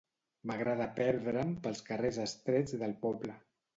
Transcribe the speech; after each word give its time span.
M'agrada 0.51 0.87
perdre'm 0.95 1.53
pels 1.67 1.83
carrers 1.91 2.21
estrets 2.27 2.77
del 2.85 2.97
poble. 3.05 3.37